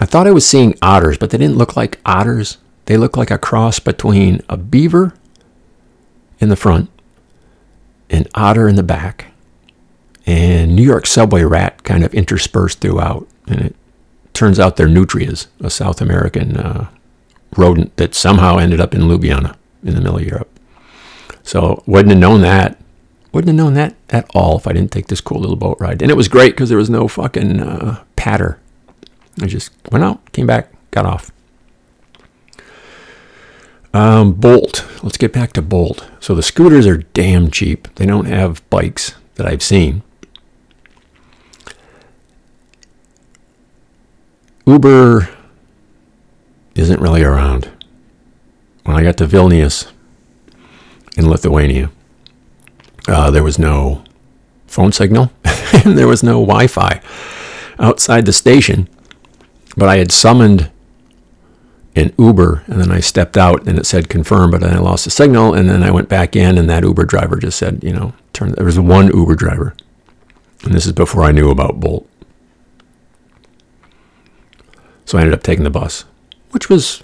I 0.00 0.06
thought 0.06 0.26
I 0.26 0.32
was 0.32 0.46
seeing 0.46 0.74
otters, 0.80 1.18
but 1.18 1.28
they 1.28 1.36
didn't 1.36 1.58
look 1.58 1.76
like 1.76 2.00
otters. 2.06 2.56
They 2.86 2.96
looked 2.96 3.18
like 3.18 3.30
a 3.30 3.36
cross 3.36 3.80
between 3.80 4.40
a 4.48 4.56
beaver 4.56 5.12
in 6.40 6.48
the 6.48 6.56
front, 6.56 6.88
an 8.08 8.24
otter 8.34 8.66
in 8.66 8.76
the 8.76 8.82
back, 8.82 9.26
and 10.24 10.74
New 10.74 10.84
York 10.84 11.04
subway 11.04 11.42
rat 11.42 11.84
kind 11.84 12.02
of 12.02 12.14
interspersed 12.14 12.80
throughout. 12.80 13.28
And 13.50 13.60
it 13.60 13.76
turns 14.32 14.58
out 14.58 14.76
they're 14.76 14.88
nutrias, 14.88 15.46
a 15.60 15.70
South 15.70 16.00
American 16.00 16.56
uh, 16.56 16.88
rodent 17.56 17.96
that 17.96 18.14
somehow 18.14 18.58
ended 18.58 18.80
up 18.80 18.94
in 18.94 19.02
Ljubljana 19.02 19.56
in 19.82 19.94
the 19.94 20.00
middle 20.00 20.18
of 20.18 20.24
Europe. 20.24 20.50
So 21.42 21.82
wouldn't 21.86 22.10
have 22.10 22.20
known 22.20 22.42
that. 22.42 22.80
Wouldn't 23.32 23.48
have 23.48 23.56
known 23.56 23.74
that 23.74 23.94
at 24.10 24.30
all 24.34 24.56
if 24.56 24.66
I 24.66 24.72
didn't 24.72 24.90
take 24.92 25.08
this 25.08 25.20
cool 25.20 25.40
little 25.40 25.56
boat 25.56 25.78
ride. 25.80 26.02
And 26.02 26.10
it 26.10 26.16
was 26.16 26.28
great 26.28 26.52
because 26.54 26.68
there 26.68 26.78
was 26.78 26.90
no 26.90 27.08
fucking 27.08 27.60
uh, 27.60 28.02
patter 28.16 28.58
I 29.40 29.46
just 29.46 29.70
went 29.90 30.04
out, 30.04 30.32
came 30.32 30.46
back, 30.46 30.72
got 30.90 31.06
off. 31.06 31.30
Um, 33.94 34.34
Bolt. 34.34 34.86
Let's 35.02 35.16
get 35.16 35.32
back 35.32 35.52
to 35.54 35.62
Bolt. 35.62 36.08
So 36.20 36.34
the 36.34 36.42
scooters 36.42 36.86
are 36.86 36.98
damn 36.98 37.50
cheap. 37.50 37.88
They 37.94 38.06
don't 38.06 38.26
have 38.26 38.68
bikes 38.70 39.14
that 39.36 39.46
I've 39.46 39.62
seen. 39.62 40.02
Uber 44.68 45.30
isn't 46.74 47.00
really 47.00 47.22
around. 47.22 47.70
When 48.84 48.96
I 48.96 49.02
got 49.02 49.16
to 49.16 49.26
Vilnius 49.26 49.90
in 51.16 51.26
Lithuania, 51.26 51.90
uh, 53.08 53.30
there 53.30 53.42
was 53.42 53.58
no 53.58 54.04
phone 54.66 54.92
signal 54.92 55.32
and 55.72 55.96
there 55.96 56.06
was 56.06 56.22
no 56.22 56.44
Wi 56.44 56.66
Fi. 56.66 57.00
outside 57.78 58.26
the 58.26 58.32
station, 58.34 58.90
but 59.74 59.88
I 59.88 59.96
had 59.96 60.12
summoned 60.12 60.70
an 61.96 62.12
Uber 62.18 62.64
and 62.66 62.78
then 62.78 62.92
I 62.92 63.00
stepped 63.00 63.38
out 63.38 63.66
and 63.66 63.78
it 63.78 63.86
said 63.86 64.10
confirm, 64.10 64.50
but 64.50 64.60
then 64.60 64.76
I 64.76 64.80
lost 64.80 65.06
the 65.06 65.10
signal 65.10 65.54
and 65.54 65.70
then 65.70 65.82
I 65.82 65.90
went 65.90 66.10
back 66.10 66.36
in 66.36 66.58
and 66.58 66.68
that 66.68 66.84
Uber 66.84 67.06
driver 67.06 67.36
just 67.38 67.56
said, 67.56 67.82
you 67.82 67.94
know, 67.94 68.12
turn. 68.34 68.52
There 68.52 68.66
was 68.66 68.78
one 68.78 69.06
Uber 69.06 69.34
driver, 69.34 69.74
and 70.62 70.74
this 70.74 70.84
is 70.84 70.92
before 70.92 71.24
I 71.24 71.32
knew 71.32 71.48
about 71.48 71.80
Bolt. 71.80 72.06
So 75.08 75.16
I 75.16 75.22
ended 75.22 75.32
up 75.32 75.42
taking 75.42 75.64
the 75.64 75.70
bus, 75.70 76.04
which 76.50 76.68
was 76.68 77.02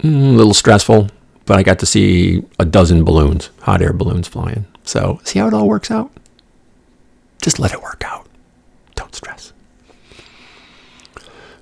mm, 0.00 0.34
a 0.34 0.36
little 0.36 0.52
stressful, 0.52 1.08
but 1.46 1.56
I 1.56 1.62
got 1.62 1.78
to 1.78 1.86
see 1.86 2.42
a 2.58 2.64
dozen 2.64 3.04
balloons, 3.04 3.50
hot 3.60 3.80
air 3.80 3.92
balloons 3.92 4.26
flying. 4.26 4.66
So 4.82 5.20
see 5.22 5.38
how 5.38 5.46
it 5.46 5.54
all 5.54 5.68
works 5.68 5.92
out? 5.92 6.10
Just 7.40 7.60
let 7.60 7.72
it 7.72 7.80
work 7.80 8.02
out. 8.04 8.26
Don't 8.96 9.14
stress. 9.14 9.52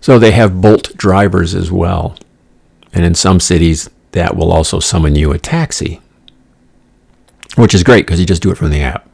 So 0.01 0.19
they 0.19 0.31
have 0.31 0.63
Bolt 0.63 0.97
drivers 0.97 1.55
as 1.55 1.71
well. 1.71 2.17
And 2.95 3.05
in 3.05 3.15
some 3.15 3.39
cities, 3.39 3.91
that 4.13 4.35
will 4.35 4.51
also 4.51 4.81
summon 4.81 5.15
you 5.15 5.33
a 5.33 5.39
taxi, 5.39 6.01
which 7.55 7.75
is 7.75 7.83
great 7.83 8.07
because 8.07 8.19
you 8.19 8.25
just 8.25 8.41
do 8.41 8.51
it 8.51 8.57
from 8.57 8.71
the 8.71 8.81
app. 8.81 9.07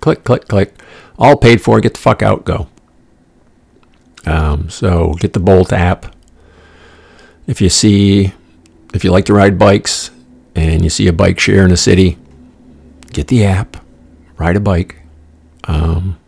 Click, 0.00 0.24
click, 0.24 0.48
click. 0.48 0.74
All 1.20 1.36
paid 1.36 1.62
for. 1.62 1.80
Get 1.80 1.94
the 1.94 2.00
fuck 2.00 2.20
out. 2.20 2.44
Go. 2.44 2.66
Um, 4.26 4.68
so 4.68 5.14
get 5.14 5.32
the 5.32 5.40
Bolt 5.40 5.72
app. 5.72 6.14
If 7.46 7.60
you 7.60 7.68
see, 7.68 8.32
if 8.94 9.04
you 9.04 9.10
like 9.10 9.24
to 9.26 9.34
ride 9.34 9.58
bikes 9.58 10.10
and 10.54 10.84
you 10.84 10.90
see 10.90 11.06
a 11.08 11.12
bike 11.12 11.38
share 11.38 11.64
in 11.64 11.70
a 11.70 11.76
city, 11.76 12.18
get 13.12 13.28
the 13.28 13.44
app, 13.44 13.76
ride 14.36 14.56
a 14.56 14.60
bike. 14.60 14.96
Um, 15.64 16.18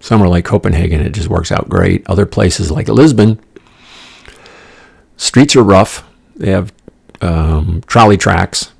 somewhere 0.00 0.28
like 0.28 0.44
Copenhagen, 0.44 1.00
it 1.00 1.10
just 1.10 1.28
works 1.28 1.50
out 1.52 1.68
great. 1.68 2.08
Other 2.08 2.26
places 2.26 2.70
like 2.70 2.88
Lisbon, 2.88 3.40
streets 5.16 5.56
are 5.56 5.62
rough. 5.62 6.08
They 6.36 6.50
have 6.50 6.72
um, 7.20 7.82
trolley 7.86 8.16
tracks, 8.16 8.72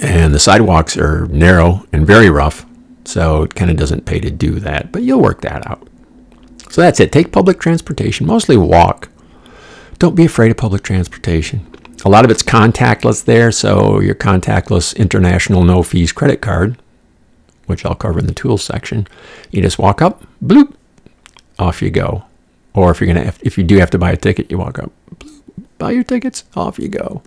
and 0.00 0.32
the 0.34 0.38
sidewalks 0.38 0.96
are 0.96 1.26
narrow 1.26 1.86
and 1.92 2.06
very 2.06 2.30
rough. 2.30 2.64
So 3.04 3.42
it 3.42 3.54
kind 3.54 3.70
of 3.70 3.76
doesn't 3.76 4.06
pay 4.06 4.20
to 4.20 4.30
do 4.30 4.60
that, 4.60 4.92
but 4.92 5.02
you'll 5.02 5.20
work 5.20 5.40
that 5.42 5.66
out. 5.66 5.88
So 6.70 6.80
that's 6.80 7.00
it. 7.00 7.10
Take 7.10 7.32
public 7.32 7.58
transportation, 7.58 8.26
mostly 8.26 8.56
walk. 8.56 9.08
Don't 9.98 10.14
be 10.14 10.24
afraid 10.24 10.50
of 10.50 10.56
public 10.56 10.82
transportation. 10.82 11.66
A 12.04 12.08
lot 12.08 12.24
of 12.24 12.30
it's 12.30 12.42
contactless 12.42 13.24
there, 13.24 13.52
so 13.52 14.00
your 14.00 14.14
contactless 14.14 14.96
international 14.96 15.64
no 15.64 15.82
fees 15.82 16.12
credit 16.12 16.40
card, 16.40 16.80
which 17.66 17.84
I'll 17.84 17.94
cover 17.94 18.20
in 18.20 18.26
the 18.26 18.32
tools 18.32 18.62
section, 18.62 19.06
you 19.50 19.60
just 19.60 19.78
walk 19.78 20.00
up, 20.00 20.24
bloop, 20.42 20.72
off 21.58 21.82
you 21.82 21.90
go. 21.90 22.24
Or 22.72 22.90
if 22.92 23.00
you're 23.00 23.12
gonna, 23.12 23.34
if 23.42 23.58
you 23.58 23.64
do 23.64 23.78
have 23.78 23.90
to 23.90 23.98
buy 23.98 24.12
a 24.12 24.16
ticket, 24.16 24.50
you 24.50 24.56
walk 24.56 24.78
up, 24.78 24.92
bloop, 25.16 25.42
buy 25.76 25.90
your 25.90 26.04
tickets, 26.04 26.44
off 26.54 26.78
you 26.78 26.88
go. 26.88 27.22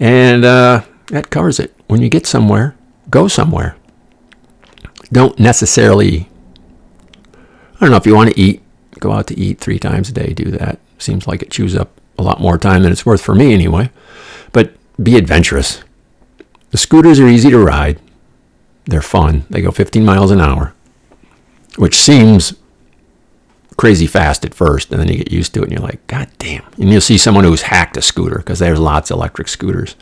And 0.00 0.46
uh, 0.46 0.82
that 1.08 1.28
covers 1.28 1.60
it. 1.60 1.74
When 1.88 2.00
you 2.00 2.08
get 2.08 2.26
somewhere, 2.26 2.74
go 3.10 3.28
somewhere. 3.28 3.76
Don't 5.12 5.38
necessarily. 5.38 6.29
I 7.80 7.84
don't 7.84 7.92
know 7.92 7.96
if 7.96 8.06
you 8.06 8.14
want 8.14 8.30
to 8.34 8.38
eat, 8.38 8.62
go 8.98 9.12
out 9.12 9.26
to 9.28 9.38
eat 9.38 9.58
three 9.58 9.78
times 9.78 10.10
a 10.10 10.12
day. 10.12 10.34
Do 10.34 10.50
that. 10.50 10.78
Seems 10.98 11.26
like 11.26 11.42
it 11.42 11.50
chews 11.50 11.74
up 11.74 11.98
a 12.18 12.22
lot 12.22 12.40
more 12.40 12.58
time 12.58 12.82
than 12.82 12.92
it's 12.92 13.06
worth 13.06 13.22
for 13.22 13.34
me 13.34 13.54
anyway. 13.54 13.90
But 14.52 14.74
be 15.02 15.16
adventurous. 15.16 15.82
The 16.72 16.78
scooters 16.78 17.18
are 17.18 17.26
easy 17.26 17.50
to 17.50 17.58
ride. 17.58 17.98
They're 18.84 19.00
fun. 19.00 19.46
They 19.48 19.62
go 19.62 19.70
15 19.70 20.04
miles 20.04 20.30
an 20.30 20.40
hour, 20.40 20.74
which 21.76 21.96
seems 21.96 22.54
crazy 23.76 24.06
fast 24.06 24.44
at 24.44 24.52
first, 24.52 24.90
and 24.90 25.00
then 25.00 25.08
you 25.08 25.16
get 25.16 25.32
used 25.32 25.54
to 25.54 25.60
it, 25.60 25.64
and 25.64 25.72
you're 25.72 25.80
like, 25.80 26.06
God 26.06 26.28
damn! 26.38 26.64
And 26.76 26.90
you'll 26.90 27.00
see 27.00 27.16
someone 27.16 27.44
who's 27.44 27.62
hacked 27.62 27.96
a 27.96 28.02
scooter 28.02 28.36
because 28.36 28.58
there's 28.58 28.78
lots 28.78 29.10
of 29.10 29.16
electric 29.16 29.48
scooters. 29.48 29.96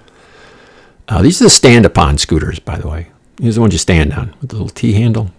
Uh, 1.06 1.22
these 1.22 1.40
are 1.40 1.44
the 1.44 1.50
stand-upon 1.50 2.18
scooters, 2.18 2.58
by 2.58 2.76
the 2.76 2.88
way. 2.88 3.08
These 3.36 3.54
are 3.54 3.56
the 3.56 3.60
ones 3.60 3.74
you 3.74 3.78
stand 3.78 4.12
on 4.12 4.34
with 4.40 4.50
the 4.50 4.56
little 4.56 4.68
T 4.68 4.94
handle. 4.94 5.30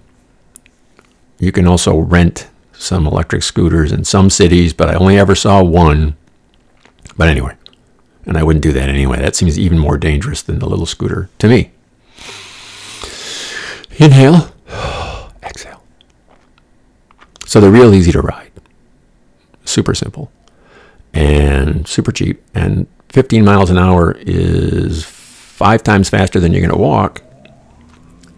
You 1.39 1.52
can 1.52 1.67
also 1.67 1.97
rent 1.97 2.49
some 2.73 3.08
electric 3.08 3.43
scooters 3.43 3.91
in 3.91 4.04
some 4.04 4.30
cities, 4.30 4.73
but 4.73 4.89
I 4.89 4.93
only 4.95 5.17
ever 5.17 5.36
saw 5.36 5.63
one. 5.63 6.15
But 7.17 7.30
anyway, 7.30 7.56
and 8.25 8.38
I 8.38 8.43
wouldn't 8.43 8.63
do 8.63 8.71
that 8.73 8.89
anyway. 8.89 9.19
That 9.19 9.36
seems 9.36 9.58
even 9.58 9.80
more 9.80 9.97
dangerous 9.97 10.41
than 10.41 10.60
the 10.60 10.67
little 10.67 10.86
scooter 10.86 11.30
to 11.39 11.47
me. 11.47 11.71
Inhale, 13.97 14.54
exhale. 15.43 15.84
So 17.45 17.60
they're 17.60 17.71
real 17.71 17.93
easy 17.93 18.12
to 18.12 18.21
ride. 18.21 18.52
Super 19.65 19.95
simple 19.95 20.32
and 21.13 21.88
super 21.88 22.12
cheap. 22.12 22.41
And 22.54 22.88
15 23.10 23.43
miles 23.43 23.69
an 23.69 23.78
hour 23.78 24.15
is 24.19 25.04
five 25.04 25.84
times 25.84 26.10
faster 26.10 26.39
than 26.39 26.54
you're 26.54 26.62
going 26.62 26.71
to 26.73 26.78
walk. 26.78 27.21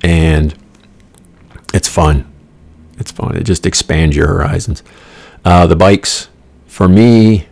And 0.03 0.55
it's 1.73 1.87
fun. 1.87 2.30
It's 3.01 3.11
fun. 3.11 3.35
It 3.35 3.43
just 3.43 3.65
expands 3.65 4.15
your 4.15 4.27
horizons. 4.27 4.83
Uh, 5.43 5.65
the 5.67 5.75
bikes, 5.75 6.29
for 6.67 6.87
me, 6.87 7.47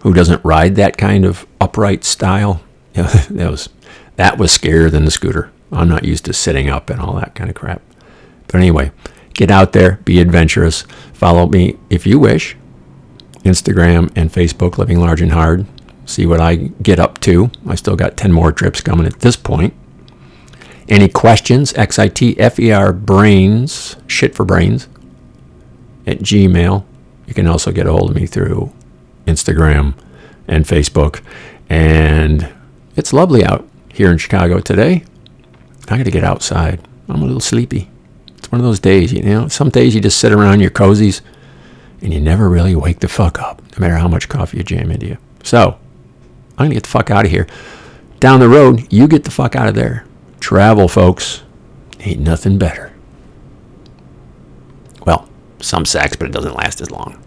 who 0.00 0.12
doesn't 0.12 0.44
ride 0.44 0.76
that 0.76 0.98
kind 0.98 1.24
of 1.24 1.46
upright 1.60 2.04
style, 2.04 2.60
you 2.94 3.02
know, 3.02 3.08
that 3.08 3.50
was 3.50 3.68
that 4.16 4.38
was 4.38 4.56
scarier 4.56 4.90
than 4.90 5.04
the 5.04 5.10
scooter. 5.10 5.50
I'm 5.72 5.88
not 5.88 6.04
used 6.04 6.26
to 6.26 6.32
sitting 6.32 6.68
up 6.68 6.90
and 6.90 7.00
all 7.00 7.14
that 7.14 7.34
kind 7.34 7.50
of 7.50 7.56
crap. 7.56 7.82
But 8.46 8.56
anyway, 8.56 8.92
get 9.34 9.50
out 9.50 9.72
there, 9.72 9.98
be 10.04 10.20
adventurous. 10.20 10.82
Follow 11.12 11.48
me 11.48 11.76
if 11.90 12.06
you 12.06 12.18
wish. 12.18 12.56
Instagram 13.44 14.12
and 14.14 14.30
Facebook, 14.30 14.78
Living 14.78 15.00
Large 15.00 15.22
and 15.22 15.32
Hard. 15.32 15.66
See 16.04 16.26
what 16.26 16.40
I 16.40 16.56
get 16.82 17.00
up 17.00 17.18
to. 17.20 17.50
I 17.66 17.74
still 17.74 17.96
got 17.96 18.16
10 18.16 18.32
more 18.32 18.52
trips 18.52 18.80
coming 18.80 19.06
at 19.06 19.20
this 19.20 19.36
point. 19.36 19.74
Any 20.88 21.08
questions? 21.08 21.74
X-I-T-F-E-R 21.74 22.92
brains, 22.92 23.96
shit 24.06 24.34
for 24.34 24.44
brains, 24.44 24.88
at 26.06 26.18
Gmail. 26.18 26.84
You 27.26 27.34
can 27.34 27.46
also 27.48 27.72
get 27.72 27.86
a 27.86 27.92
hold 27.92 28.10
of 28.10 28.16
me 28.16 28.26
through 28.26 28.72
Instagram 29.26 29.94
and 30.46 30.64
Facebook. 30.64 31.22
And 31.68 32.52
it's 32.94 33.12
lovely 33.12 33.44
out 33.44 33.68
here 33.92 34.12
in 34.12 34.18
Chicago 34.18 34.60
today. 34.60 35.04
I 35.88 35.96
got 35.98 36.04
to 36.04 36.10
get 36.10 36.24
outside. 36.24 36.80
I'm 37.08 37.22
a 37.22 37.26
little 37.26 37.40
sleepy. 37.40 37.90
It's 38.36 38.52
one 38.52 38.60
of 38.60 38.64
those 38.64 38.80
days, 38.80 39.12
you 39.12 39.22
know. 39.22 39.48
Some 39.48 39.70
days 39.70 39.94
you 39.94 40.00
just 40.00 40.18
sit 40.18 40.32
around 40.32 40.60
your 40.60 40.70
cozies 40.70 41.20
and 42.00 42.12
you 42.14 42.20
never 42.20 42.48
really 42.48 42.76
wake 42.76 43.00
the 43.00 43.08
fuck 43.08 43.40
up, 43.40 43.60
no 43.60 43.80
matter 43.80 43.96
how 43.96 44.06
much 44.06 44.28
coffee 44.28 44.58
you 44.58 44.62
jam 44.62 44.90
into 44.90 45.06
you. 45.06 45.18
So, 45.42 45.78
I'm 46.52 46.56
going 46.58 46.70
to 46.70 46.74
get 46.74 46.84
the 46.84 46.90
fuck 46.90 47.10
out 47.10 47.24
of 47.24 47.30
here. 47.30 47.46
Down 48.20 48.40
the 48.40 48.48
road, 48.48 48.90
you 48.92 49.08
get 49.08 49.24
the 49.24 49.30
fuck 49.30 49.56
out 49.56 49.68
of 49.68 49.74
there. 49.74 50.05
Travel, 50.40 50.88
folks. 50.88 51.42
Ain't 52.00 52.20
nothing 52.20 52.58
better. 52.58 52.92
Well, 55.04 55.28
some 55.60 55.84
sex, 55.84 56.16
but 56.16 56.28
it 56.28 56.32
doesn't 56.32 56.54
last 56.54 56.80
as 56.80 56.90
long. 56.90 57.22